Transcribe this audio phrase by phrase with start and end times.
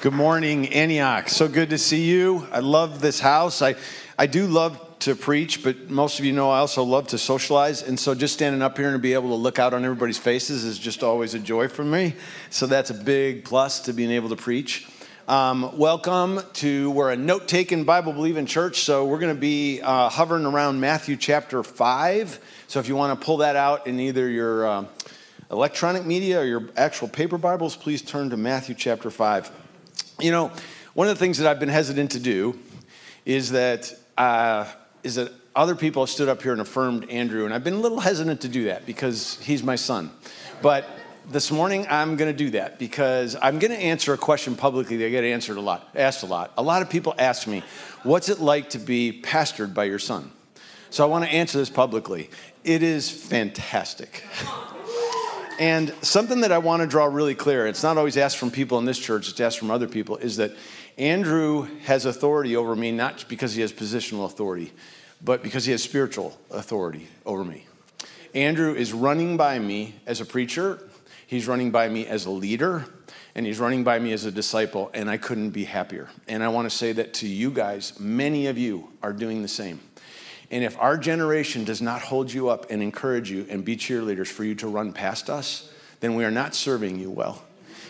[0.00, 1.28] Good morning, Antioch.
[1.28, 2.46] So good to see you.
[2.52, 3.62] I love this house.
[3.62, 3.74] I,
[4.16, 7.82] I do love to preach, but most of you know I also love to socialize.
[7.82, 10.62] And so just standing up here and be able to look out on everybody's faces
[10.62, 12.14] is just always a joy for me.
[12.50, 14.86] So that's a big plus to being able to preach.
[15.26, 18.82] Um, welcome to, we're a note taking Bible believing church.
[18.82, 22.38] So we're going to be uh, hovering around Matthew chapter 5.
[22.68, 24.84] So if you want to pull that out in either your uh,
[25.50, 29.50] electronic media or your actual paper Bibles, please turn to Matthew chapter 5.
[30.20, 30.52] You know,
[30.94, 32.58] one of the things that I've been hesitant to do
[33.24, 34.66] is that uh,
[35.02, 37.80] is that other people have stood up here and affirmed Andrew, and I've been a
[37.80, 40.10] little hesitant to do that because he's my son.
[40.62, 40.88] But
[41.28, 44.96] this morning I'm going to do that because I'm going to answer a question publicly
[44.96, 46.52] that I get answered a lot, asked a lot.
[46.56, 47.62] A lot of people ask me,
[48.02, 50.30] "What's it like to be pastored by your son?"
[50.90, 52.30] So I want to answer this publicly.
[52.64, 54.24] It is fantastic.
[55.58, 58.78] And something that I want to draw really clear, it's not always asked from people
[58.78, 60.52] in this church, it's asked from other people, is that
[60.96, 64.72] Andrew has authority over me not because he has positional authority,
[65.22, 67.66] but because he has spiritual authority over me.
[68.34, 70.80] Andrew is running by me as a preacher,
[71.26, 72.84] he's running by me as a leader,
[73.34, 76.08] and he's running by me as a disciple, and I couldn't be happier.
[76.28, 79.48] And I want to say that to you guys, many of you are doing the
[79.48, 79.80] same.
[80.50, 84.28] And if our generation does not hold you up and encourage you and be cheerleaders
[84.28, 87.42] for you to run past us, then we are not serving you well.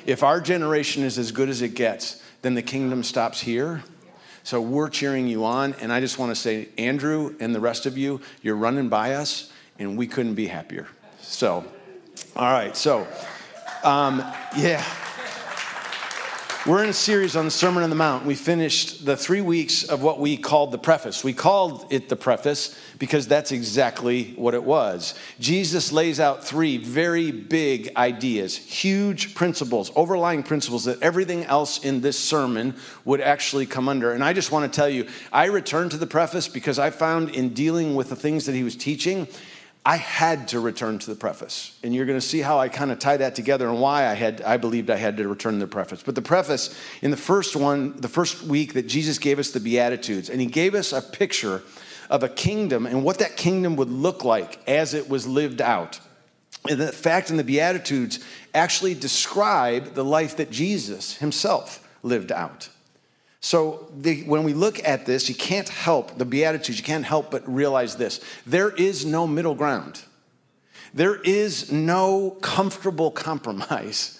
[0.06, 3.82] If our generation is as good as it gets, then the kingdom stops here.
[4.42, 5.74] So we're cheering you on.
[5.74, 9.14] And I just want to say, Andrew and the rest of you, you're running by
[9.14, 10.88] us, and we couldn't be happier.
[11.20, 11.64] So,
[12.34, 12.76] all right.
[12.76, 13.06] So,
[13.84, 14.24] um,
[14.56, 14.84] yeah.
[16.66, 18.26] We're in a series on the Sermon on the Mount.
[18.26, 21.22] We finished the three weeks of what we called the preface.
[21.22, 25.14] We called it the preface because that's exactly what it was.
[25.38, 32.00] Jesus lays out three very big ideas, huge principles, overlying principles that everything else in
[32.00, 34.12] this sermon would actually come under.
[34.12, 37.30] And I just want to tell you, I returned to the preface because I found
[37.30, 39.28] in dealing with the things that he was teaching,
[39.84, 41.78] I had to return to the preface.
[41.82, 44.14] And you're going to see how I kind of tie that together and why I
[44.14, 46.02] had I believed I had to return to the preface.
[46.02, 49.60] But the preface in the first one, the first week that Jesus gave us the
[49.60, 51.62] beatitudes and he gave us a picture
[52.10, 56.00] of a kingdom and what that kingdom would look like as it was lived out.
[56.68, 58.18] And the fact in the beatitudes
[58.54, 62.68] actually describe the life that Jesus himself lived out.
[63.40, 67.30] So the, when we look at this, you can't help the Beatitudes, you can't help
[67.30, 70.02] but realize this there is no middle ground.
[70.94, 74.18] There is no comfortable compromise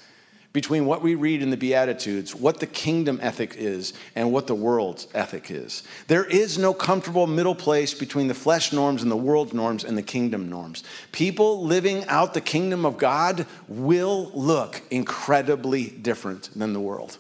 [0.52, 4.54] between what we read in the Beatitudes, what the kingdom ethic is, and what the
[4.54, 5.82] world's ethic is.
[6.06, 9.96] There is no comfortable middle place between the flesh norms and the world norms and
[9.96, 10.84] the kingdom norms.
[11.12, 17.18] People living out the kingdom of God will look incredibly different than the world.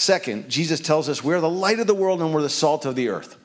[0.00, 2.94] Second, Jesus tells us we're the light of the world and we're the salt of
[2.94, 3.36] the earth.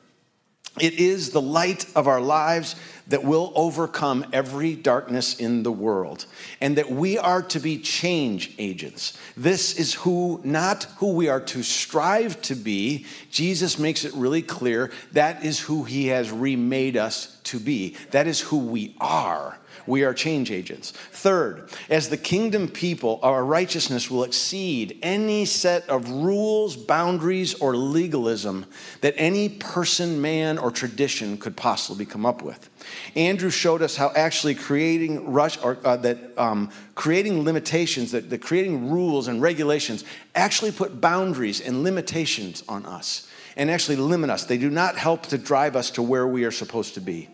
[0.80, 2.76] It is the light of our lives
[3.08, 6.24] that will overcome every darkness in the world,
[6.62, 9.18] and that we are to be change agents.
[9.36, 13.04] This is who, not who we are to strive to be.
[13.30, 17.96] Jesus makes it really clear that is who he has remade us to be.
[18.12, 19.58] That is who we are.
[19.86, 20.90] We are change agents.
[20.90, 27.76] Third, as the kingdom people, our righteousness will exceed any set of rules, boundaries, or
[27.76, 28.66] legalism
[29.00, 32.68] that any person, man, or tradition could possibly come up with.
[33.14, 38.42] Andrew showed us how actually creating rush or uh, that um, creating limitations, that, that
[38.42, 40.04] creating rules and regulations
[40.34, 44.44] actually put boundaries and limitations on us and actually limit us.
[44.44, 47.28] They do not help to drive us to where we are supposed to be.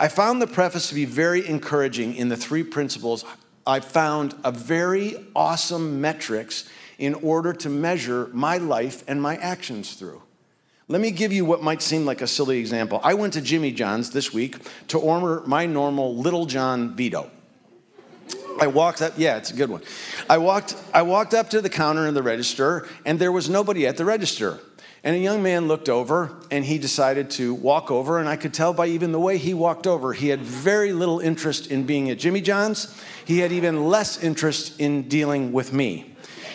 [0.00, 3.22] I found the preface to be very encouraging in the three principles.
[3.66, 6.66] I found a very awesome metrics
[6.98, 10.22] in order to measure my life and my actions through.
[10.88, 12.98] Let me give you what might seem like a silly example.
[13.04, 14.56] I went to Jimmy John's this week
[14.88, 17.30] to order my normal Little John Vito.
[18.58, 19.82] I walked up, yeah, it's a good one.
[20.30, 23.86] I walked, I walked up to the counter in the register, and there was nobody
[23.86, 24.60] at the register.
[25.02, 28.18] And a young man looked over and he decided to walk over.
[28.18, 31.20] And I could tell by even the way he walked over, he had very little
[31.20, 32.94] interest in being at Jimmy John's.
[33.24, 36.14] He had even less interest in dealing with me.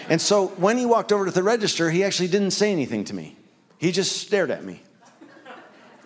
[0.09, 3.15] And so when he walked over to the register, he actually didn't say anything to
[3.15, 3.36] me.
[3.80, 4.81] He just stared at me.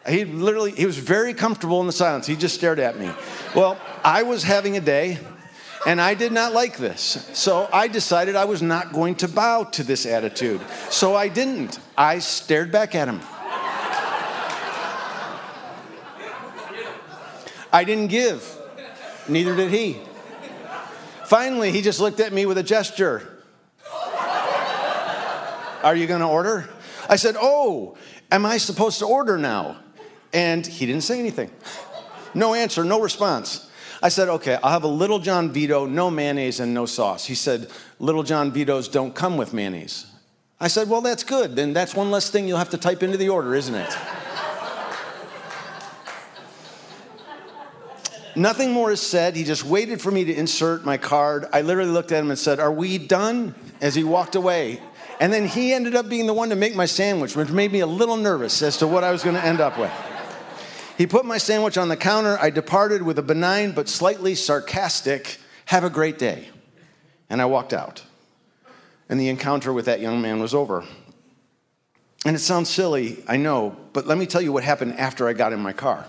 [0.08, 2.26] He literally, he was very comfortable in the silence.
[2.26, 3.12] He just stared at me.
[3.54, 5.20] Well, I was having a day
[5.86, 7.30] and I did not like this.
[7.34, 10.62] So I decided I was not going to bow to this attitude.
[10.90, 11.80] So I didn't.
[11.98, 13.22] I stared back at him.
[17.72, 18.58] I didn't give.
[19.28, 20.02] Neither did he.
[21.26, 23.44] Finally, he just looked at me with a gesture.
[25.84, 26.68] Are you going to order?
[27.08, 27.96] I said, Oh,
[28.32, 29.78] am I supposed to order now?
[30.34, 31.52] And he didn't say anything.
[32.34, 33.69] No answer, no response.
[34.02, 37.26] I said, Okay, I'll have a Little John Vito, no mayonnaise and no sauce.
[37.26, 37.70] He said,
[38.00, 40.06] Little John Vitos don't come with mayonnaise.
[40.60, 41.56] I said, Well, that's good.
[41.56, 43.98] Then that's one less thing you'll have to type into the order, isn't it?
[48.36, 49.36] Nothing more is said.
[49.36, 51.46] He just waited for me to insert my card.
[51.52, 53.56] I literally looked at him and said, Are we done?
[53.82, 54.82] as he walked away.
[55.20, 57.82] And then he ended up being the one to make my sandwich, which made me
[57.82, 59.92] a little nervous as to what I was going to end up with.
[61.00, 62.38] He put my sandwich on the counter.
[62.42, 66.50] I departed with a benign but slightly sarcastic, Have a great day.
[67.30, 68.04] And I walked out.
[69.08, 70.84] And the encounter with that young man was over.
[72.26, 75.32] And it sounds silly, I know, but let me tell you what happened after I
[75.32, 76.06] got in my car.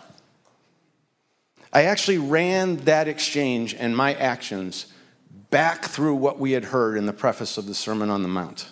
[1.72, 4.86] I actually ran that exchange and my actions
[5.50, 8.68] back through what we had heard in the preface of the Sermon on the Mount,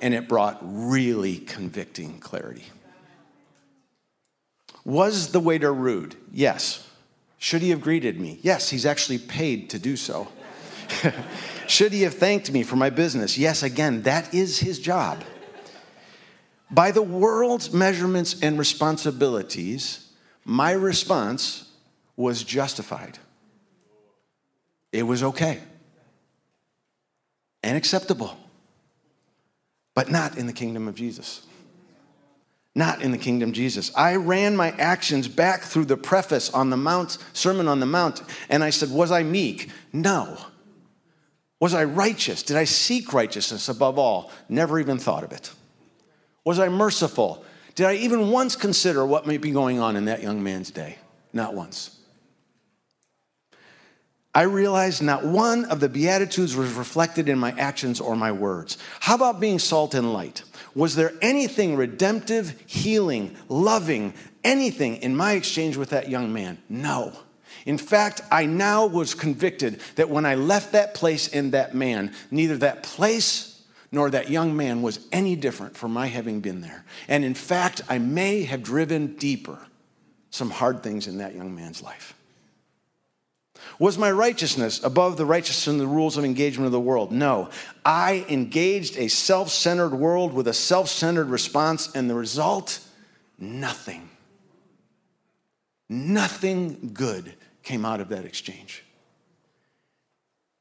[0.00, 2.66] and it brought really convicting clarity.
[4.84, 6.16] Was the waiter rude?
[6.32, 6.88] Yes.
[7.38, 8.38] Should he have greeted me?
[8.42, 10.28] Yes, he's actually paid to do so.
[11.66, 13.38] Should he have thanked me for my business?
[13.38, 15.22] Yes, again, that is his job.
[16.70, 20.10] By the world's measurements and responsibilities,
[20.44, 21.70] my response
[22.16, 23.18] was justified.
[24.92, 25.60] It was okay
[27.62, 28.36] and acceptable,
[29.94, 31.46] but not in the kingdom of Jesus.
[32.74, 33.92] Not in the kingdom Jesus.
[33.96, 38.22] I ran my actions back through the preface on the Mount, Sermon on the Mount,
[38.48, 39.70] and I said, Was I meek?
[39.92, 40.36] No.
[41.60, 42.42] Was I righteous?
[42.42, 44.30] Did I seek righteousness above all?
[44.48, 45.52] Never even thought of it.
[46.44, 47.44] Was I merciful?
[47.74, 50.98] Did I even once consider what might be going on in that young man's day?
[51.32, 51.98] Not once.
[54.34, 58.78] I realized not one of the Beatitudes was reflected in my actions or my words.
[58.98, 60.42] How about being salt and light?
[60.74, 66.58] Was there anything redemptive, healing, loving, anything in my exchange with that young man?
[66.68, 67.12] No.
[67.64, 72.12] In fact, I now was convicted that when I left that place and that man,
[72.32, 76.84] neither that place nor that young man was any different from my having been there.
[77.06, 79.58] And in fact, I may have driven deeper
[80.30, 82.14] some hard things in that young man's life.
[83.78, 87.10] Was my righteousness above the righteousness and the rules of engagement of the world?
[87.10, 87.50] No.
[87.84, 92.80] I engaged a self centered world with a self centered response, and the result?
[93.38, 94.08] Nothing.
[95.88, 98.84] Nothing good came out of that exchange.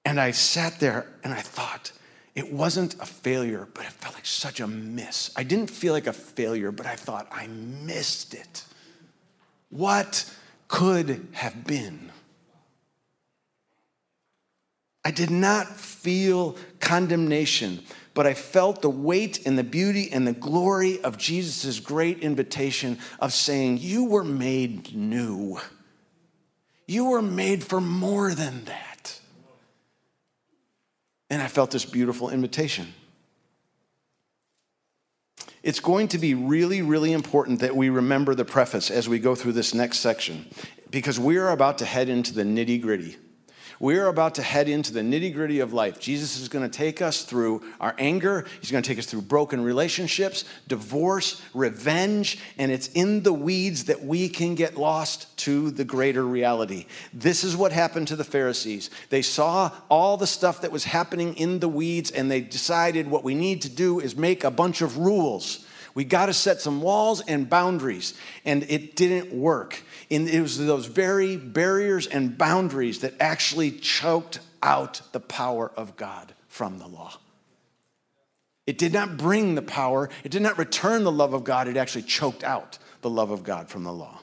[0.05, 1.91] And I sat there and I thought,
[2.35, 5.31] it wasn't a failure, but it felt like such a miss.
[5.35, 8.65] I didn't feel like a failure, but I thought, I missed it.
[9.69, 10.29] What
[10.67, 12.11] could have been?
[15.05, 17.83] I did not feel condemnation,
[18.13, 22.99] but I felt the weight and the beauty and the glory of Jesus' great invitation
[23.19, 25.59] of saying, You were made new.
[26.87, 29.19] You were made for more than that.
[31.29, 32.93] And I felt this beautiful invitation.
[35.63, 39.33] It's going to be really, really important that we remember the preface as we go
[39.33, 40.45] through this next section
[40.91, 43.17] because we are about to head into the nitty gritty.
[43.83, 45.99] We're about to head into the nitty gritty of life.
[45.99, 48.45] Jesus is going to take us through our anger.
[48.61, 53.83] He's going to take us through broken relationships, divorce, revenge, and it's in the weeds
[53.83, 56.85] that we can get lost to the greater reality.
[57.13, 58.89] This is what happened to the Pharisees.
[59.09, 63.25] They saw all the stuff that was happening in the weeds, and they decided what
[63.25, 65.67] we need to do is make a bunch of rules.
[65.93, 68.13] We got to set some walls and boundaries,
[68.45, 69.83] and it didn't work
[70.13, 75.95] in, it was those very barriers and boundaries that actually choked out the power of
[75.97, 77.13] God from the law.
[78.67, 81.77] It did not bring the power, it did not return the love of God, it
[81.77, 84.19] actually choked out the love of God from the law.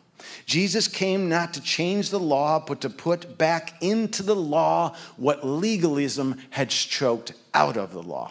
[0.47, 5.47] Jesus came not to change the law, but to put back into the law what
[5.47, 8.31] legalism had choked out of the law.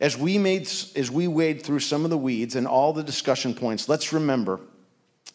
[0.00, 0.62] As we, made,
[0.96, 4.60] as we wade through some of the weeds and all the discussion points, let's remember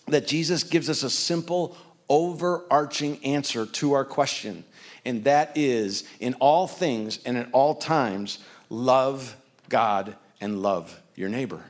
[0.07, 1.77] that Jesus gives us a simple,
[2.09, 4.63] overarching answer to our question.
[5.05, 9.35] And that is in all things and at all times, love
[9.69, 11.63] God and love your neighbor.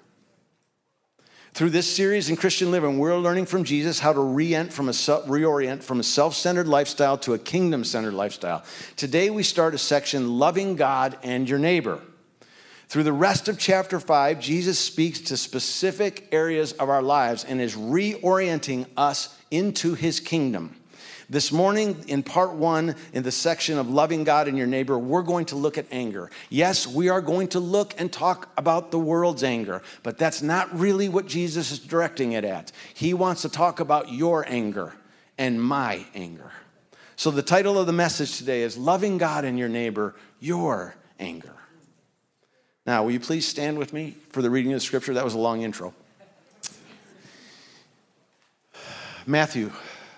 [1.54, 4.92] Through this series in Christian living, we're learning from Jesus how to reorient from a,
[4.92, 8.63] reorient from a self centered lifestyle to a kingdom centered lifestyle.
[8.96, 12.02] Today, we start a section loving God and your neighbor.
[12.90, 17.60] Through the rest of chapter 5, Jesus speaks to specific areas of our lives and
[17.60, 20.75] is reorienting us into his kingdom.
[21.30, 25.24] This morning, in part one, in the section of loving God and your neighbor, we're
[25.24, 26.30] going to look at anger.
[26.50, 30.78] Yes, we are going to look and talk about the world's anger, but that's not
[30.78, 32.72] really what Jesus is directing it at.
[32.94, 34.94] He wants to talk about your anger
[35.38, 36.52] and my anger.
[37.16, 41.56] So, the title of the message today is Loving God and Your Neighbor, Your Anger.
[42.86, 45.13] Now, will you please stand with me for the reading of the scripture?
[45.13, 45.94] That was a long intro.
[49.25, 49.72] Matthew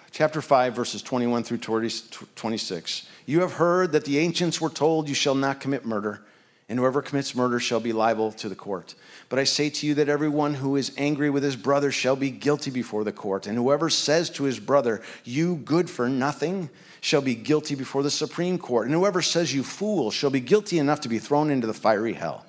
[0.10, 3.08] chapter 5, verses 21 through 26.
[3.28, 6.22] You have heard that the ancients were told, You shall not commit murder,
[6.68, 8.96] and whoever commits murder shall be liable to the court.
[9.30, 12.32] But I say to you that everyone who is angry with his brother shall be
[12.32, 17.22] guilty before the court, and whoever says to his brother, You good for nothing, shall
[17.22, 21.02] be guilty before the Supreme Court, and whoever says, You fool, shall be guilty enough
[21.02, 22.44] to be thrown into the fiery hell.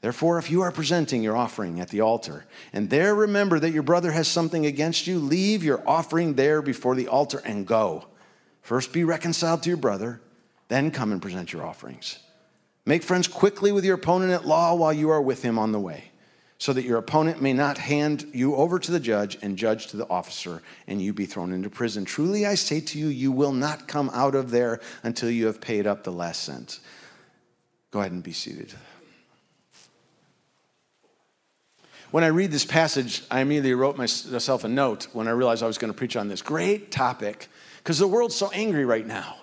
[0.00, 3.82] Therefore, if you are presenting your offering at the altar, and there remember that your
[3.82, 8.06] brother has something against you, leave your offering there before the altar and go.
[8.62, 10.22] First be reconciled to your brother,
[10.68, 12.18] then come and present your offerings.
[12.86, 15.80] Make friends quickly with your opponent at law while you are with him on the
[15.80, 16.12] way,
[16.56, 19.98] so that your opponent may not hand you over to the judge and judge to
[19.98, 22.06] the officer, and you be thrown into prison.
[22.06, 25.60] Truly, I say to you, you will not come out of there until you have
[25.60, 26.80] paid up the last cent.
[27.90, 28.72] Go ahead and be seated.
[32.10, 35.68] When I read this passage, I immediately wrote myself a note when I realized I
[35.68, 37.48] was going to preach on this great topic
[37.78, 39.36] because the world's so angry right now.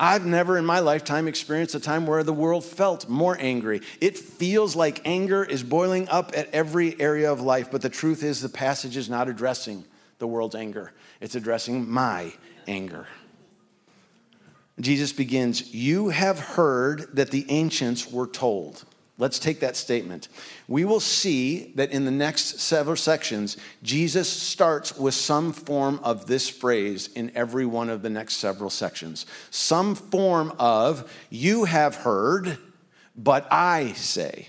[0.00, 3.80] I've never in my lifetime experienced a time where the world felt more angry.
[4.00, 8.22] It feels like anger is boiling up at every area of life, but the truth
[8.22, 9.84] is the passage is not addressing
[10.20, 12.32] the world's anger, it's addressing my
[12.68, 13.08] anger.
[14.80, 18.84] Jesus begins, You have heard that the ancients were told.
[19.20, 20.28] Let's take that statement.
[20.68, 26.26] We will see that in the next several sections, Jesus starts with some form of
[26.26, 29.26] this phrase in every one of the next several sections.
[29.50, 32.58] Some form of, you have heard,
[33.16, 34.46] but I say.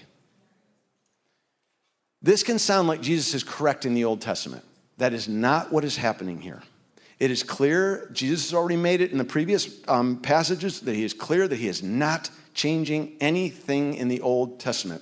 [2.21, 4.63] This can sound like Jesus is correcting the Old Testament.
[4.99, 6.61] That is not what is happening here.
[7.19, 11.03] It is clear, Jesus has already made it in the previous um, passages, that he
[11.03, 15.01] is clear that he is not changing anything in the Old Testament.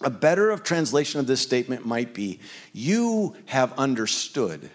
[0.00, 2.40] A better of translation of this statement might be
[2.72, 4.70] You have understood.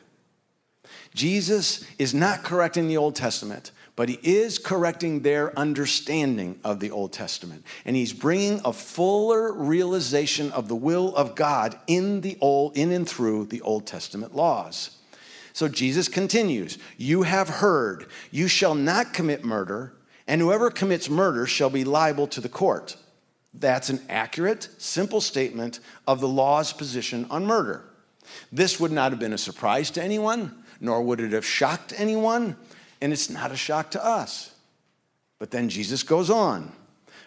[1.13, 6.89] Jesus is not correcting the Old Testament, but he is correcting their understanding of the
[6.89, 7.65] Old Testament.
[7.83, 12.93] And he's bringing a fuller realization of the will of God in the old in
[12.93, 14.91] and through the Old Testament laws.
[15.51, 19.91] So Jesus continues, "You have heard, you shall not commit murder,
[20.27, 22.97] and whoever commits murder shall be liable to the court.
[23.53, 27.83] That's an accurate, simple statement of the law's position on murder.
[28.51, 32.57] This would not have been a surprise to anyone, nor would it have shocked anyone,
[33.01, 34.53] and it's not a shock to us.
[35.39, 36.71] But then Jesus goes on.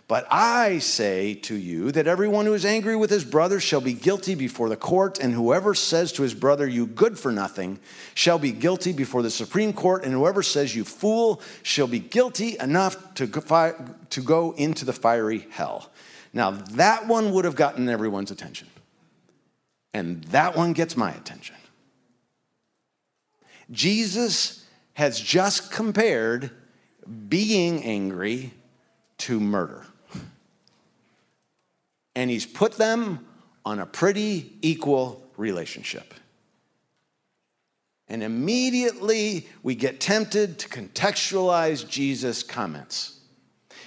[0.09, 3.93] But I say to you that everyone who is angry with his brother shall be
[3.93, 7.79] guilty before the court, and whoever says to his brother, You good for nothing,
[8.15, 12.57] shall be guilty before the Supreme Court, and whoever says, You fool, shall be guilty
[12.59, 13.75] enough to go,
[14.09, 15.91] to go into the fiery hell.
[16.33, 18.69] Now, that one would have gotten everyone's attention,
[19.93, 21.57] and that one gets my attention.
[23.71, 26.51] Jesus has just compared
[27.29, 28.55] being angry
[29.19, 29.85] to murder
[32.19, 33.25] and he's put them
[33.65, 36.15] on a pretty equal relationship.
[38.09, 43.21] And immediately we get tempted to contextualize Jesus' comments.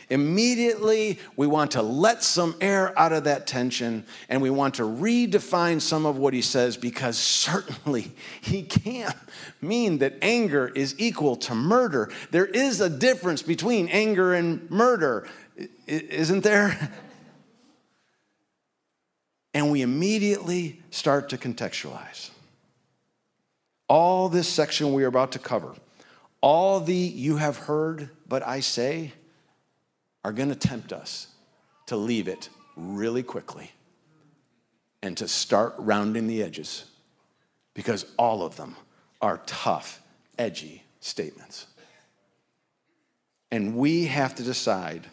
[0.09, 4.83] Immediately we want to let some air out of that tension and we want to
[4.83, 9.15] redefine some of what he says because certainly he can't
[9.59, 12.09] mean that anger is equal to murder.
[12.29, 15.27] There is a difference between anger and murder,
[15.85, 16.93] isn't there?
[19.53, 22.29] and we immediately start to contextualize.
[23.87, 25.73] All this section we are about to cover,
[26.39, 29.13] all the you have heard, but I say,
[30.23, 31.27] are going to tempt us
[31.87, 33.71] to leave it really quickly
[35.01, 36.85] and to start rounding the edges
[37.73, 38.75] because all of them
[39.21, 40.01] are tough,
[40.37, 41.67] edgy statements.
[43.51, 45.07] And we have to decide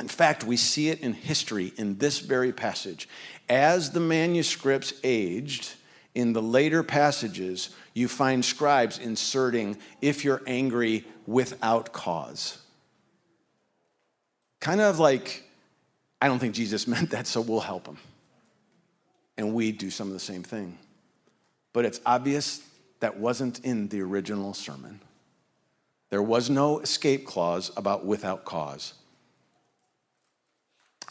[0.00, 3.08] in fact, we see it in history in this very passage.
[3.48, 5.74] As the manuscripts aged,
[6.14, 12.58] in the later passages, you find scribes inserting, if you're angry without cause.
[14.60, 15.44] Kind of like,
[16.20, 17.98] I don't think Jesus meant that, so we'll help him.
[19.36, 20.78] And we do some of the same thing.
[21.72, 22.62] But it's obvious
[23.00, 25.00] that wasn't in the original sermon.
[26.10, 28.94] There was no escape clause about without cause.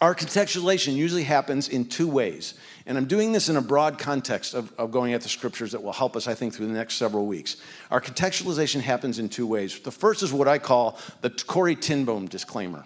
[0.01, 2.53] Our contextualization usually happens in two ways.
[2.85, 5.83] And I'm doing this in a broad context of, of, going at the scriptures that
[5.83, 7.57] will help us, I think, through the next several weeks.
[7.91, 9.79] Our contextualization happens in two ways.
[9.79, 12.85] The first is what I call the Corrie ten Boom disclaimer.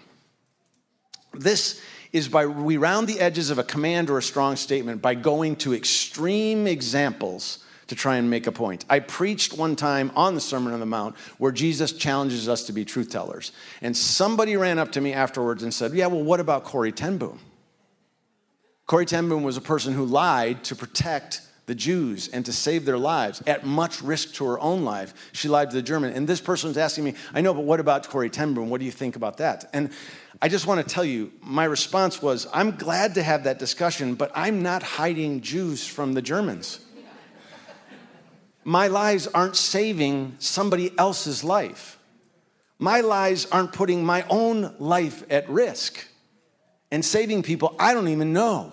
[1.32, 1.80] This
[2.12, 5.56] is by we round the edges of a command or a strong statement by going
[5.56, 8.84] to extreme examples to try and make a point.
[8.88, 12.72] I preached one time on the Sermon on the Mount where Jesus challenges us to
[12.72, 13.52] be truth tellers.
[13.82, 17.18] And somebody ran up to me afterwards and said, Yeah, well, what about Corrie ten
[17.18, 17.40] Boom?
[18.86, 22.84] Corrie ten Boom was a person who lied to protect the Jews and to save
[22.84, 25.14] their lives at much risk to her own life.
[25.32, 26.12] She lied to the German.
[26.12, 28.68] And this person was asking me, I know, but what about Corrie ten Boom?
[28.68, 29.70] What do you think about that?
[29.72, 29.90] And
[30.42, 34.14] I just want to tell you, my response was, I'm glad to have that discussion,
[34.14, 36.80] but I'm not hiding Jews from the Germans
[38.64, 41.98] my lies aren't saving somebody else's life.
[42.78, 46.04] My lies aren't putting my own life at risk
[46.90, 48.72] and saving people I don't even know.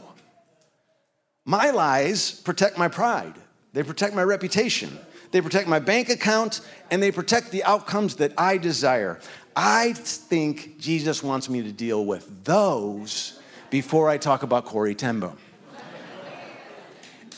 [1.46, 3.36] My lies protect my pride,
[3.74, 4.98] they protect my reputation,
[5.32, 9.20] they protect my bank account, and they protect the outcomes that I desire.
[9.56, 15.20] I think Jesus wants me to deal with those before I talk about Corrie ten
[15.20, 15.38] Boom.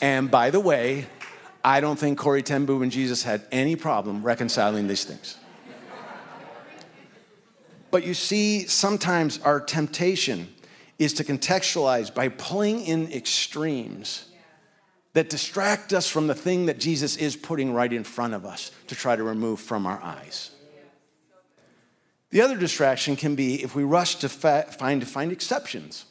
[0.02, 1.06] And by the way,
[1.64, 5.38] I don't think Corrie ten and Jesus had any problem reconciling these things.
[7.90, 10.52] But you see, sometimes our temptation
[10.98, 14.26] is to contextualize by pulling in extremes
[15.14, 18.72] that distract us from the thing that Jesus is putting right in front of us
[18.88, 20.50] to try to remove from our eyes.
[22.30, 26.04] The other distraction can be if we rush to fa- find, find exceptions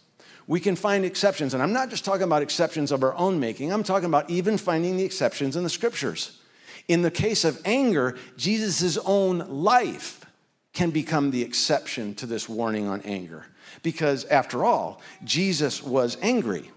[0.47, 1.53] we can find exceptions.
[1.53, 4.57] And I'm not just talking about exceptions of our own making, I'm talking about even
[4.57, 6.39] finding the exceptions in the scriptures.
[6.88, 10.25] In the case of anger, Jesus' own life
[10.73, 13.45] can become the exception to this warning on anger.
[13.83, 16.71] Because after all, Jesus was angry,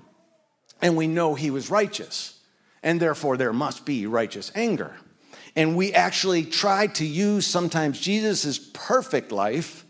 [0.81, 2.39] and we know he was righteous,
[2.83, 4.95] and therefore there must be righteous anger.
[5.57, 9.85] And we actually try to use sometimes Jesus' perfect life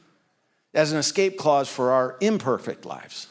[0.72, 3.29] as an escape clause for our imperfect lives.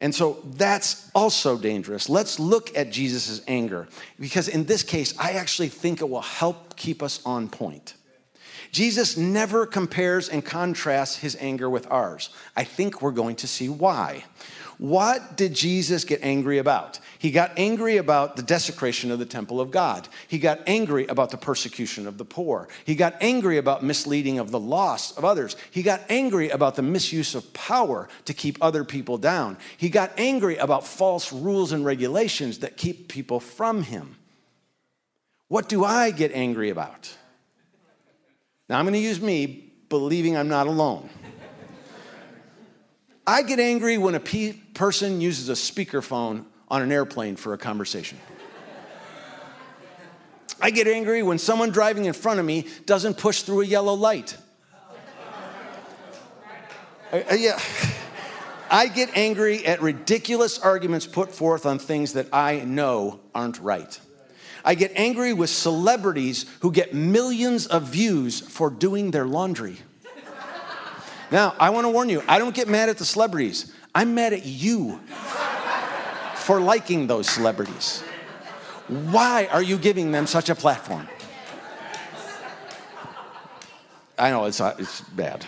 [0.00, 2.08] And so that's also dangerous.
[2.08, 3.88] Let's look at Jesus' anger
[4.20, 7.94] because in this case, I actually think it will help keep us on point.
[8.72, 12.30] Jesus never compares and contrasts his anger with ours.
[12.54, 14.24] I think we're going to see why.
[14.78, 16.98] What did Jesus get angry about?
[17.18, 20.06] He got angry about the desecration of the temple of God.
[20.28, 22.68] He got angry about the persecution of the poor.
[22.84, 25.56] He got angry about misleading of the lost of others.
[25.70, 29.56] He got angry about the misuse of power to keep other people down.
[29.78, 34.16] He got angry about false rules and regulations that keep people from him.
[35.48, 37.16] What do I get angry about?
[38.68, 41.08] Now I'm going to use me believing I'm not alone.
[43.26, 47.58] I get angry when a pe- person uses a speakerphone on an airplane for a
[47.58, 48.18] conversation.
[50.60, 53.94] I get angry when someone driving in front of me doesn't push through a yellow
[53.94, 54.36] light.
[57.12, 57.58] Uh, uh, yeah.
[58.70, 63.98] I get angry at ridiculous arguments put forth on things that I know aren't right.
[64.64, 69.78] I get angry with celebrities who get millions of views for doing their laundry.
[71.30, 73.72] Now, I want to warn you, I don't get mad at the celebrities.
[73.96, 75.00] I'm mad at you
[76.34, 78.02] for liking those celebrities.
[78.88, 81.08] Why are you giving them such a platform?
[84.18, 85.46] I know it's, uh, it's bad.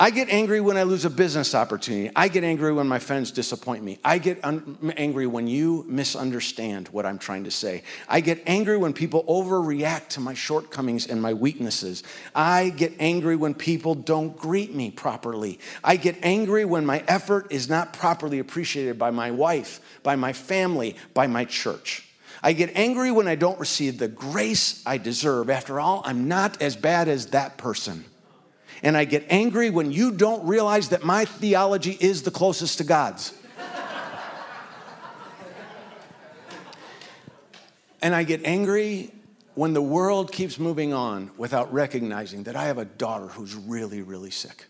[0.00, 2.10] I get angry when I lose a business opportunity.
[2.16, 4.00] I get angry when my friends disappoint me.
[4.04, 7.84] I get un- angry when you misunderstand what I'm trying to say.
[8.08, 12.02] I get angry when people overreact to my shortcomings and my weaknesses.
[12.34, 15.60] I get angry when people don't greet me properly.
[15.84, 20.32] I get angry when my effort is not properly appreciated by my wife, by my
[20.32, 22.04] family, by my church.
[22.42, 25.50] I get angry when I don't receive the grace I deserve.
[25.50, 28.04] After all, I'm not as bad as that person
[28.84, 32.84] and I get angry when you don't realize that my theology is the closest to
[32.84, 33.32] God's.
[38.02, 39.10] and I get angry
[39.54, 44.02] when the world keeps moving on without recognizing that I have a daughter who's really,
[44.02, 44.66] really sick.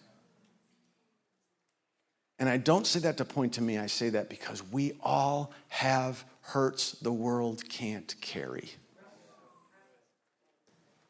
[2.39, 5.53] And I don't say that to point to me, I say that because we all
[5.69, 8.71] have hurts the world can't carry.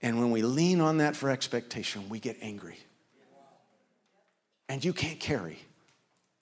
[0.00, 2.78] And when we lean on that for expectation, we get angry.
[4.68, 5.59] And you can't carry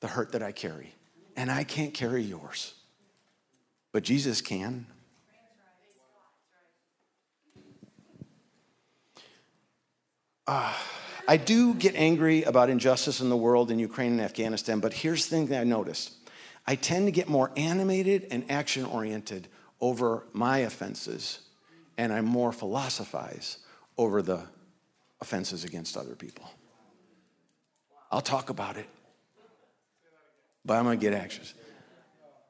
[0.01, 0.95] the hurt that I carry,
[1.37, 2.75] and I can't carry yours.
[3.93, 4.87] But Jesus can.
[10.47, 10.73] Uh,
[11.29, 15.27] I do get angry about injustice in the world in Ukraine and Afghanistan, but here's
[15.27, 16.15] the thing that I noticed.
[16.67, 19.49] I tend to get more animated and action oriented
[19.81, 21.41] over my offenses,
[21.97, 23.59] and I more philosophize
[23.97, 24.43] over the
[25.21, 26.51] offenses against other people.
[28.13, 28.89] I'll talk about it,
[30.65, 31.55] but I'm gonna get actions.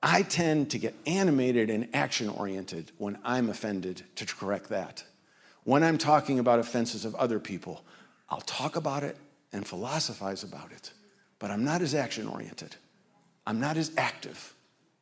[0.03, 5.05] I tend to get animated and action oriented when I'm offended to correct that.
[5.63, 7.85] When I'm talking about offenses of other people,
[8.29, 9.17] I'll talk about it
[9.53, 10.91] and philosophize about it,
[11.39, 12.75] but I'm not as action oriented.
[13.47, 14.55] I'm not as active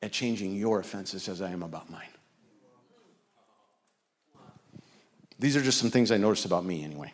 [0.03, 2.03] at changing your offenses as I am about mine.
[5.38, 7.12] These are just some things I noticed about me, anyway.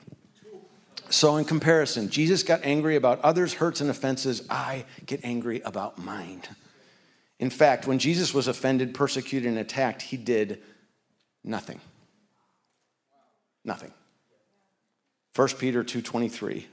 [1.09, 4.43] So, in comparison, Jesus got angry about others' hurts and offenses.
[4.51, 6.43] I get angry about mine.
[7.39, 10.63] In fact, when Jesus was offended, persecuted, and attacked, he did
[11.45, 11.81] nothing.
[13.65, 13.93] Nothing.
[15.35, 16.67] 1 Peter 2:23.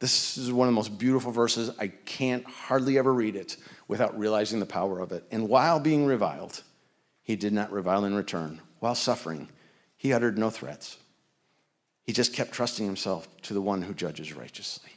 [0.00, 1.70] This is one of the most beautiful verses.
[1.78, 3.56] I can't hardly ever read it
[3.88, 5.24] without realizing the power of it.
[5.30, 6.62] And while being reviled,
[7.22, 8.60] he did not revile in return.
[8.78, 9.48] While suffering,
[9.96, 10.98] he uttered no threats.
[12.08, 14.92] He just kept trusting himself to the one who judges righteously.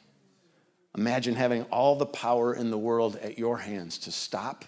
[0.97, 4.63] Imagine having all the power in the world at your hands to stop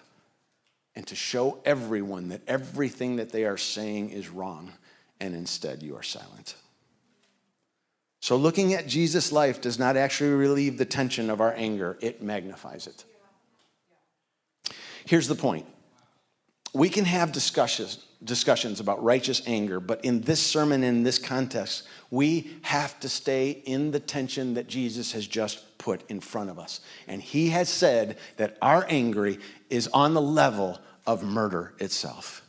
[0.94, 4.74] and to show everyone that everything that they are saying is wrong,
[5.20, 6.56] and instead you are silent.
[8.20, 12.22] So, looking at Jesus' life does not actually relieve the tension of our anger, it
[12.22, 13.06] magnifies it.
[15.06, 15.64] Here's the point
[16.74, 21.84] we can have discussions, discussions about righteous anger, but in this sermon, in this context,
[22.10, 26.58] we have to stay in the tension that Jesus has just put in front of
[26.58, 26.80] us.
[27.06, 29.36] And he has said that our anger
[29.70, 32.42] is on the level of murder itself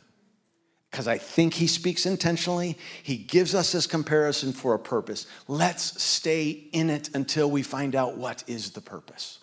[0.90, 2.78] because I think he speaks intentionally.
[3.02, 5.26] He gives us this comparison for a purpose.
[5.46, 9.40] Let's stay in it until we find out what is the purpose.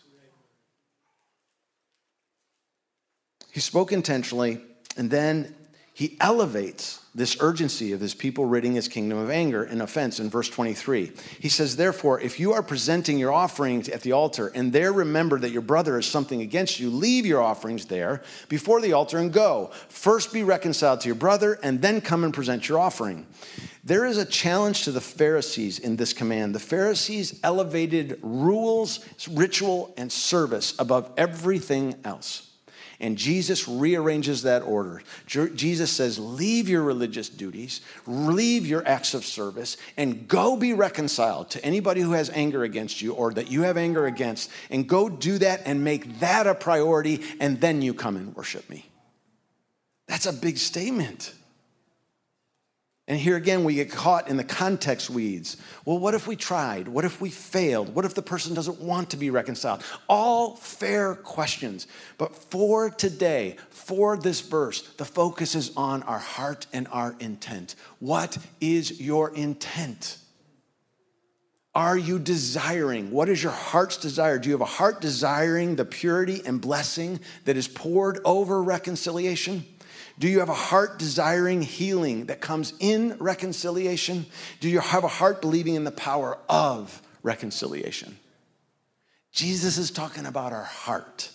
[3.52, 4.60] He spoke intentionally,
[4.98, 5.56] and then
[5.96, 10.28] he elevates this urgency of his people ridding his kingdom of anger and offense in
[10.28, 11.12] verse 23.
[11.40, 15.38] He says, Therefore, if you are presenting your offerings at the altar and there remember
[15.38, 19.32] that your brother has something against you, leave your offerings there before the altar and
[19.32, 19.70] go.
[19.90, 23.28] First be reconciled to your brother and then come and present your offering.
[23.84, 26.56] There is a challenge to the Pharisees in this command.
[26.56, 32.50] The Pharisees elevated rules, ritual, and service above everything else.
[33.00, 35.02] And Jesus rearranges that order.
[35.26, 41.50] Jesus says, Leave your religious duties, leave your acts of service, and go be reconciled
[41.52, 45.10] to anybody who has anger against you or that you have anger against, and go
[45.10, 48.86] do that and make that a priority, and then you come and worship me.
[50.08, 51.34] That's a big statement.
[53.06, 55.58] And here again, we get caught in the context weeds.
[55.84, 56.88] Well, what if we tried?
[56.88, 57.94] What if we failed?
[57.94, 59.84] What if the person doesn't want to be reconciled?
[60.08, 61.88] All fair questions.
[62.18, 67.76] But for today, for this verse, the focus is on our heart and our intent.
[68.00, 70.18] What is your intent?
[71.76, 73.12] Are you desiring?
[73.12, 74.38] What is your heart's desire?
[74.38, 79.66] Do you have a heart desiring the purity and blessing that is poured over reconciliation?
[80.20, 84.26] Do you have a heart desiring healing that comes in reconciliation?
[84.60, 88.18] Do you have a heart believing in the power of reconciliation?
[89.32, 91.32] Jesus is talking about our heart.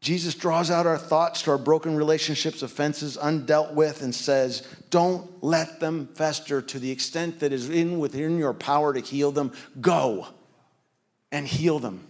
[0.00, 5.42] Jesus draws out our thoughts to our broken relationships, offenses undealt with, and says, Don't
[5.42, 9.52] let them fester to the extent that is in within your power to heal them.
[9.80, 10.26] Go
[11.32, 12.06] and heal them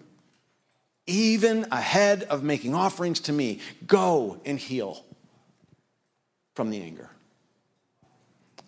[1.06, 5.04] even ahead of making offerings to me, go and heal
[6.54, 7.10] from the anger.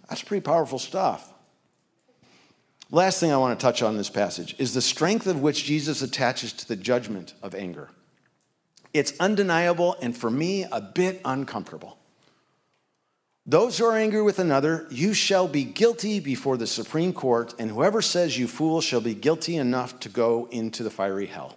[0.09, 1.33] That's pretty powerful stuff.
[2.90, 5.64] Last thing I want to touch on in this passage is the strength of which
[5.64, 7.90] Jesus attaches to the judgment of anger.
[8.92, 11.99] It's undeniable and for me a bit uncomfortable.
[13.44, 17.70] Those who are angry with another, you shall be guilty before the Supreme Court, and
[17.70, 21.57] whoever says you fool shall be guilty enough to go into the fiery hell.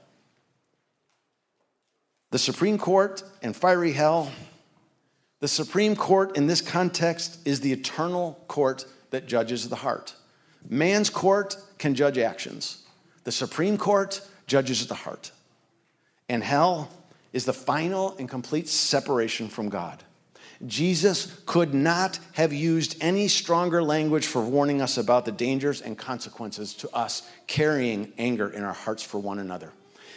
[2.31, 4.31] The Supreme Court and fiery hell.
[5.39, 10.15] The Supreme Court in this context is the eternal court that judges the heart.
[10.67, 12.83] Man's court can judge actions,
[13.23, 15.31] the Supreme Court judges the heart.
[16.27, 16.89] And hell
[17.33, 20.03] is the final and complete separation from God.
[20.67, 25.97] Jesus could not have used any stronger language for warning us about the dangers and
[25.97, 29.71] consequences to us carrying anger in our hearts for one another.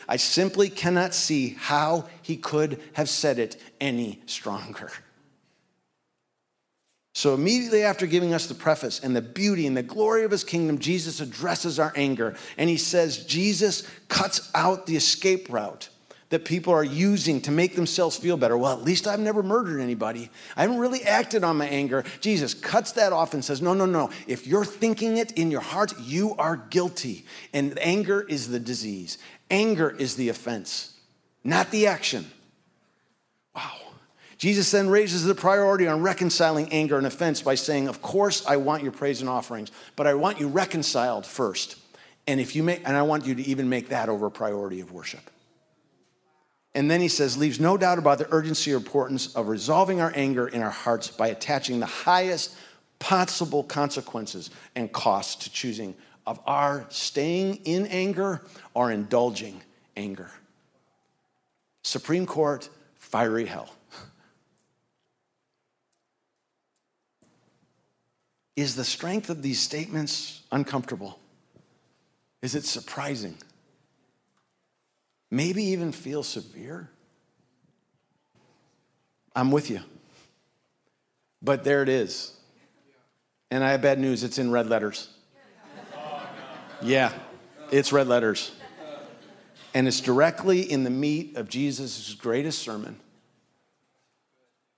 [0.09, 4.91] I simply cannot see how he could have said it any stronger.
[7.15, 10.45] So, immediately after giving us the preface and the beauty and the glory of his
[10.45, 15.91] kingdom, Jesus addresses our anger and he says, Jesus cuts out the escape route
[16.33, 18.57] that people are using to make themselves feel better.
[18.57, 20.31] Well, at least I've never murdered anybody.
[20.57, 22.05] I haven't really acted on my anger.
[22.23, 24.09] Jesus cuts that off and says, No, no, no.
[24.27, 27.27] If you're thinking it in your heart, you are guilty.
[27.53, 29.19] And anger is the disease,
[29.51, 30.95] anger is the offense,
[31.45, 32.25] not the action.
[33.55, 33.73] Wow.
[34.39, 38.57] Jesus then raises the priority on reconciling anger and offense by saying, Of course, I
[38.57, 41.77] want your praise and offerings, but I want you reconciled first.
[42.27, 44.93] And if you make, and I want you to even make that over priority of
[44.93, 45.29] worship.
[46.75, 50.13] And then he says, leaves no doubt about the urgency or importance of resolving our
[50.15, 52.57] anger in our hearts by attaching the highest
[52.99, 55.95] possible consequences and costs to choosing
[56.27, 58.43] of our staying in anger
[58.75, 59.61] or indulging
[59.97, 60.31] anger.
[61.83, 63.71] Supreme Court, fiery hell.
[68.55, 71.19] Is the strength of these statements uncomfortable?
[72.41, 73.37] Is it surprising?
[75.33, 76.91] Maybe even feel severe.
[79.35, 79.81] I'm with you.
[81.41, 82.37] But there it is.
[83.51, 85.09] And I have bad news it's in red letters.
[86.83, 87.13] Yeah,
[87.71, 88.53] it's red letters.
[89.75, 93.01] And it's directly in the meat of Jesus' greatest sermon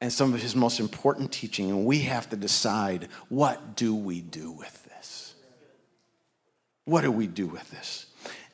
[0.00, 1.70] and some of his most important teaching.
[1.70, 5.34] And we have to decide what do we do with this?
[6.84, 8.06] What do we do with this?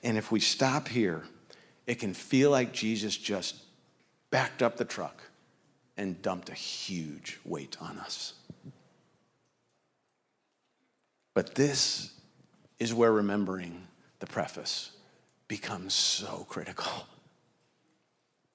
[0.03, 1.25] And if we stop here,
[1.91, 3.57] it can feel like Jesus just
[4.31, 5.21] backed up the truck
[5.97, 8.35] and dumped a huge weight on us.
[11.35, 12.13] But this
[12.79, 13.89] is where remembering
[14.21, 14.93] the preface
[15.49, 16.93] becomes so critical.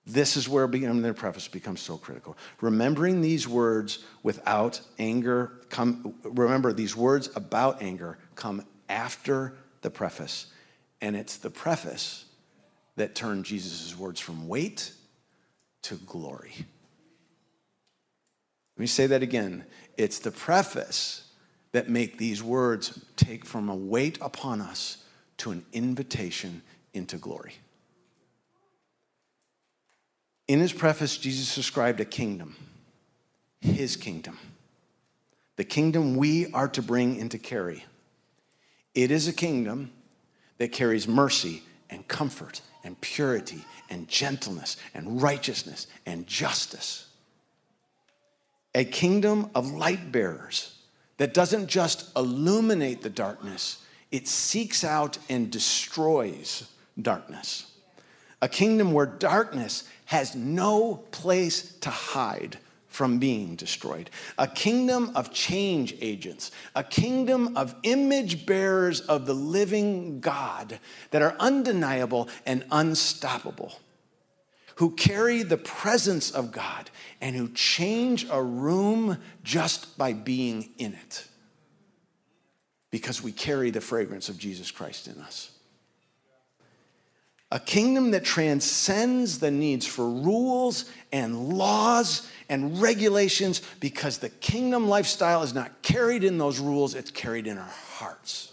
[0.06, 2.38] This is where remembering um, the preface becomes so critical.
[2.62, 10.48] Remembering these words without anger come remember these words about anger come after the preface
[11.02, 12.25] and it's the preface
[12.96, 14.92] that turned Jesus' words from weight
[15.84, 16.54] to glory.
[18.78, 19.66] Let me say that again.
[19.98, 21.30] It's the preface
[21.72, 24.98] that make these words take from a weight upon us
[25.38, 26.62] to an invitation
[26.94, 27.54] into glory.
[30.48, 32.56] In his preface, Jesus described a kingdom,
[33.60, 34.38] his kingdom,
[35.56, 37.84] the kingdom we are to bring into carry.
[38.94, 39.92] It is a kingdom
[40.58, 47.08] that carries mercy and comfort and purity and gentleness and righteousness and justice.
[48.74, 50.78] A kingdom of light bearers
[51.18, 56.70] that doesn't just illuminate the darkness, it seeks out and destroys
[57.02, 57.72] darkness.
[58.42, 62.60] A kingdom where darkness has no place to hide
[62.96, 64.10] from being destroyed.
[64.38, 70.80] A kingdom of change agents, a kingdom of image bearers of the living God
[71.12, 73.78] that are undeniable and unstoppable,
[74.76, 80.94] who carry the presence of God and who change a room just by being in
[80.94, 81.28] it.
[82.92, 85.52] Because we carry the fragrance of Jesus Christ in us.
[87.52, 94.90] A kingdom that transcends the needs for rules and laws and regulations because the kingdom
[94.90, 98.52] lifestyle is not carried in those rules, it's carried in our hearts.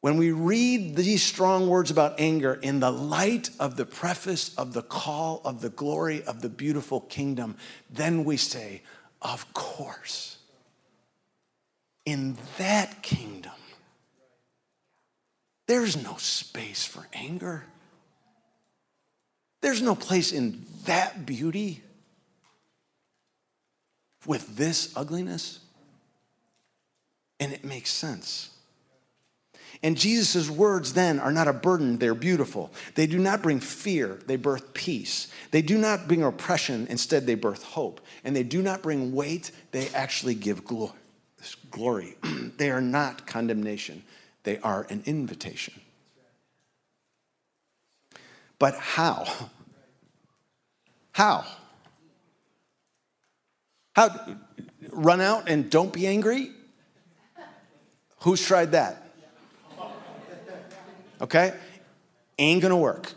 [0.00, 4.72] When we read these strong words about anger in the light of the preface of
[4.72, 7.56] the call of the glory of the beautiful kingdom,
[7.88, 8.82] then we say,
[9.22, 10.38] Of course,
[12.04, 13.52] in that kingdom,
[15.68, 17.62] there's no space for anger.
[19.60, 21.82] There's no place in that beauty
[24.26, 25.60] with this ugliness.
[27.38, 28.50] And it makes sense.
[29.82, 32.72] And Jesus' words then are not a burden, they're beautiful.
[32.94, 35.28] They do not bring fear, they birth peace.
[35.50, 38.00] They do not bring oppression, instead, they birth hope.
[38.24, 42.16] And they do not bring weight, they actually give glory.
[42.56, 44.02] they are not condemnation,
[44.44, 45.74] they are an invitation.
[48.58, 49.26] But how?
[51.12, 51.44] How?
[53.94, 54.36] How?
[54.90, 56.50] Run out and don't be angry?
[58.20, 59.02] Who's tried that?
[61.20, 61.54] Okay?
[62.38, 63.12] Ain't gonna work.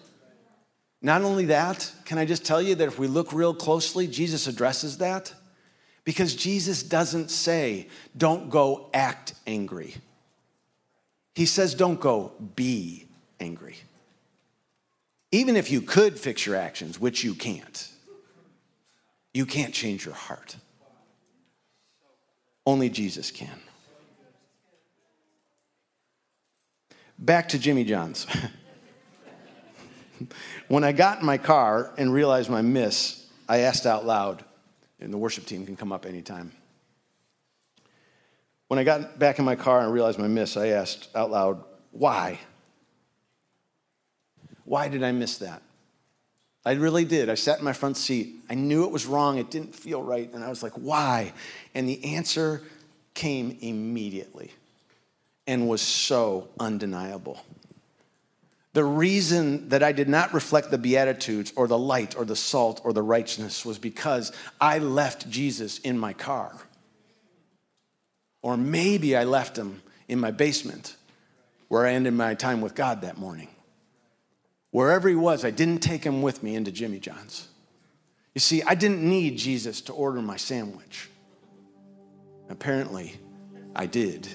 [1.02, 4.47] Not only that, can I just tell you that if we look real closely, Jesus
[4.47, 5.34] addresses that?
[6.04, 9.95] Because Jesus doesn't say, don't go act angry.
[11.36, 13.06] He says, don't go be
[13.39, 13.78] angry.
[15.31, 17.89] Even if you could fix your actions, which you can't,
[19.33, 20.55] you can't change your heart.
[22.65, 23.59] Only Jesus can.
[27.17, 28.25] Back to Jimmy John's.
[30.67, 34.43] when I got in my car and realized my miss, I asked out loud,
[34.99, 36.51] and the worship team can come up anytime.
[38.67, 41.63] When I got back in my car and realized my miss, I asked out loud,
[41.91, 42.39] why?
[44.69, 45.63] Why did I miss that?
[46.63, 47.27] I really did.
[47.27, 48.36] I sat in my front seat.
[48.51, 49.39] I knew it was wrong.
[49.39, 50.32] It didn't feel right.
[50.32, 51.34] And I was like, why?
[51.73, 52.62] And the answer
[53.15, 54.51] came immediately
[55.47, 57.43] and was so undeniable.
[58.73, 62.79] The reason that I did not reflect the Beatitudes or the light or the salt
[62.84, 66.55] or the righteousness was because I left Jesus in my car.
[68.43, 70.95] Or maybe I left him in my basement
[71.69, 73.47] where I ended my time with God that morning.
[74.71, 77.47] Wherever he was, I didn't take him with me into Jimmy John's.
[78.36, 81.10] You see, I didn't need Jesus to order my sandwich.
[82.49, 83.19] Apparently,
[83.75, 84.27] I did.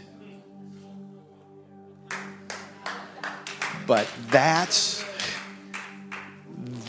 [3.87, 5.05] But that's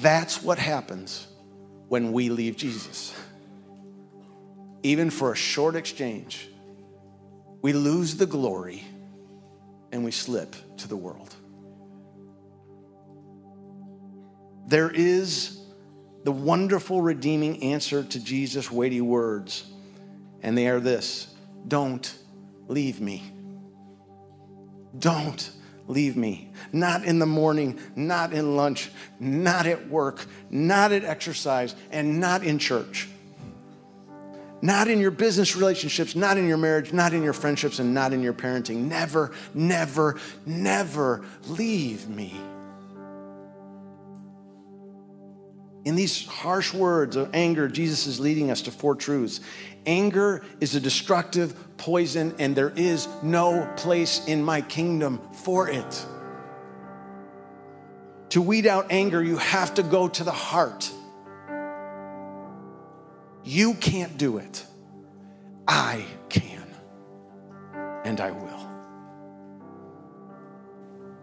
[0.02, 1.28] that's what happens
[1.90, 3.14] when we leave Jesus.
[4.84, 6.50] Even for a short exchange,
[7.62, 8.84] we lose the glory
[9.92, 11.36] and we slip to the world.
[14.68, 15.60] There is
[16.24, 19.64] the wonderful redeeming answer to Jesus' weighty words,
[20.42, 21.28] and they are this
[21.68, 22.14] Don't
[22.68, 23.32] leave me.
[24.98, 25.52] Don't
[25.88, 26.52] leave me.
[26.72, 32.44] Not in the morning, not in lunch, not at work, not at exercise, and not
[32.44, 33.08] in church.
[34.62, 38.14] Not in your business relationships, not in your marriage, not in your friendships, and not
[38.14, 38.88] in your parenting.
[38.88, 42.34] Never, never, never leave me.
[45.86, 49.40] In these harsh words of anger, Jesus is leading us to four truths.
[49.86, 56.06] Anger is a destructive poison, and there is no place in my kingdom for it.
[58.30, 60.92] To weed out anger, you have to go to the heart.
[63.44, 64.66] You can't do it.
[65.68, 66.66] I can,
[68.04, 68.70] and I will.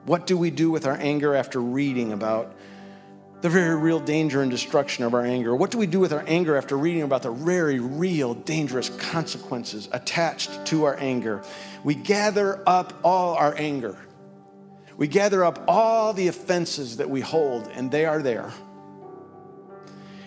[0.04, 2.54] What do we do with our anger after reading about
[3.42, 5.54] the very real danger and destruction of our anger?
[5.54, 9.88] What do we do with our anger after reading about the very real dangerous consequences
[9.92, 11.42] attached to our anger?
[11.82, 13.98] We gather up all our anger.
[14.96, 18.52] We gather up all the offenses that we hold, and they are there.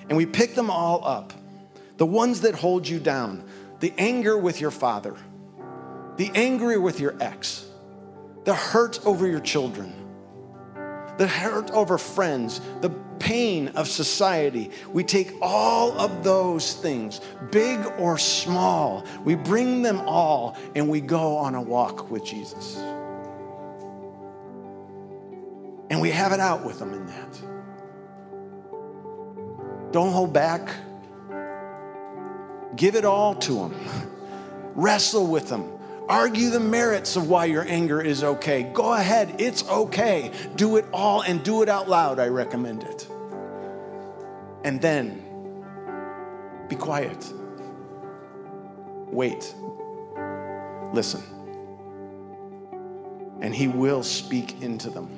[0.10, 1.34] And we pick them all up
[1.97, 3.45] the ones that hold you down,
[3.80, 5.15] the anger with your father,
[6.17, 7.65] the anger with your ex,
[8.43, 9.93] the hurt over your children,
[11.17, 14.71] the hurt over friends, the pain of society.
[14.91, 21.01] We take all of those things, big or small, we bring them all and we
[21.01, 22.78] go on a walk with Jesus.
[25.89, 27.41] And we have it out with them in that.
[29.91, 30.75] Don't hold back.
[32.75, 33.75] Give it all to them.
[34.75, 35.74] Wrestle with Him.
[36.07, 38.63] Argue the merits of why your anger is okay.
[38.63, 40.31] Go ahead, it's okay.
[40.55, 42.19] Do it all and do it out loud.
[42.19, 43.07] I recommend it.
[44.63, 45.21] And then
[46.67, 47.31] be quiet.
[49.11, 49.53] Wait.
[50.93, 51.23] Listen.
[53.41, 55.09] And He will speak into them.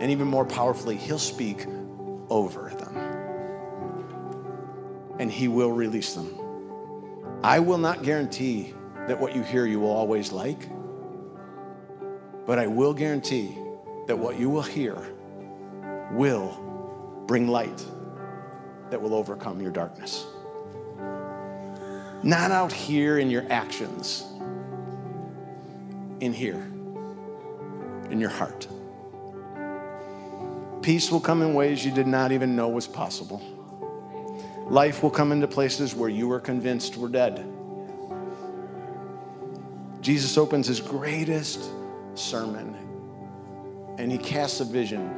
[0.00, 1.66] And even more powerfully, He'll speak
[2.28, 2.96] over them
[5.18, 6.36] and He will release them.
[7.44, 8.74] I will not guarantee
[9.08, 10.68] that what you hear you will always like,
[12.46, 13.56] but I will guarantee
[14.06, 14.96] that what you will hear
[16.12, 17.84] will bring light
[18.90, 20.26] that will overcome your darkness.
[22.22, 24.24] Not out here in your actions,
[26.20, 26.62] in here,
[28.10, 28.68] in your heart.
[30.82, 33.40] Peace will come in ways you did not even know was possible.
[34.68, 37.44] Life will come into places where you were convinced were dead.
[40.02, 41.70] Jesus opens his greatest
[42.14, 42.76] sermon
[43.98, 45.14] and he casts a vision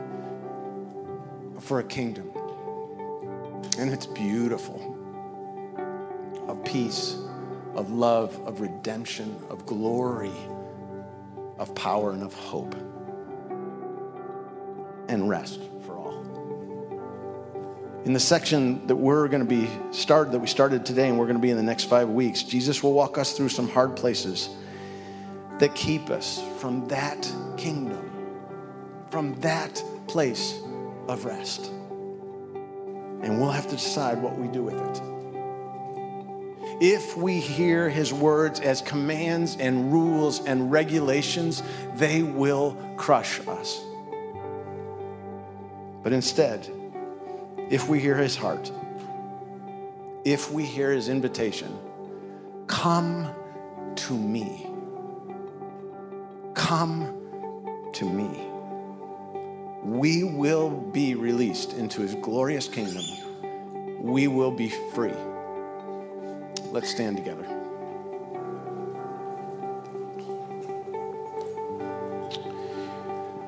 [1.58, 2.30] for a kingdom.
[3.78, 4.94] And it's beautiful
[6.46, 7.16] of peace,
[7.74, 10.30] of love, of redemption, of glory,
[11.58, 12.74] of power, and of hope,
[15.08, 16.20] and rest for all.
[18.04, 21.24] in the section that we're going to be started that we started today and we're
[21.24, 23.96] going to be in the next five weeks jesus will walk us through some hard
[23.96, 24.50] places
[25.58, 28.10] that keep us from that kingdom
[29.10, 30.60] from that place
[31.08, 31.66] of rest
[33.22, 35.02] and we'll have to decide what we do with it
[36.80, 41.62] If we hear his words as commands and rules and regulations,
[41.94, 43.80] they will crush us.
[46.02, 46.68] But instead,
[47.70, 48.72] if we hear his heart,
[50.24, 51.78] if we hear his invitation,
[52.66, 53.30] come
[53.94, 54.73] to me.
[56.54, 57.14] Come
[57.92, 58.48] to me.
[59.82, 63.04] We will be released into his glorious kingdom.
[64.00, 65.12] We will be free.
[66.70, 67.46] Let's stand together.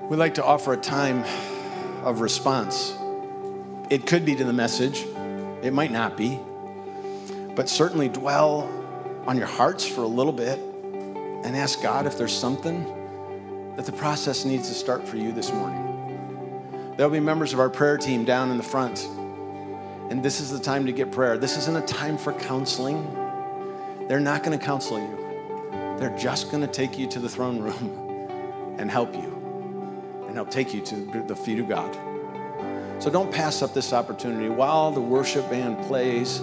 [0.09, 1.25] We'd like to offer a time
[2.05, 2.95] of response.
[3.91, 5.05] It could be to the message,
[5.63, 6.39] it might not be,
[7.55, 8.71] but certainly dwell
[9.27, 12.85] on your hearts for a little bit and ask God if there's something
[13.77, 16.95] that the process needs to start for you this morning.
[16.97, 19.05] There'll be members of our prayer team down in the front,
[20.11, 21.37] and this is the time to get prayer.
[21.37, 23.05] This isn't a time for counseling.
[24.09, 27.61] They're not going to counsel you, they're just going to take you to the throne
[27.61, 29.33] room and help you
[30.27, 31.95] and help take you to the feet of God.
[32.99, 34.49] So don't pass up this opportunity.
[34.49, 36.41] While the worship band plays,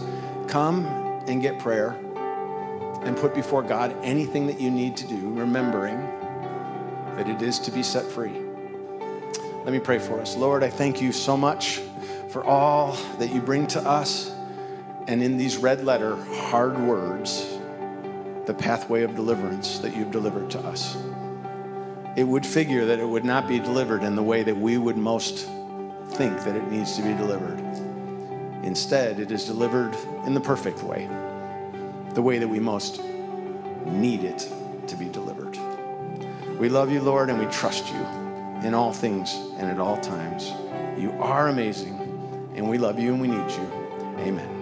[0.48, 0.86] come
[1.28, 1.98] and get prayer
[3.02, 5.98] and put before God anything that you need to do, remembering
[7.24, 8.34] that it is to be set free.
[9.64, 10.36] Let me pray for us.
[10.36, 11.80] Lord, I thank you so much
[12.30, 14.30] for all that you bring to us,
[15.08, 16.18] and in these red letter,
[16.50, 17.48] hard words,
[18.46, 20.98] the pathway of deliverance that you've delivered to us.
[22.18, 24.98] It would figure that it would not be delivered in the way that we would
[24.98, 25.48] most
[26.10, 27.60] think that it needs to be delivered.
[28.64, 29.96] Instead, it is delivered
[30.26, 31.08] in the perfect way,
[32.16, 33.02] the way that we most
[33.86, 34.52] need it
[34.88, 35.58] to be delivered.
[36.60, 38.00] We love you, Lord, and we trust you
[38.64, 40.52] in all things and at all times.
[41.00, 42.00] You are amazing,
[42.56, 43.68] and we love you and we need you.
[44.20, 44.53] Amen.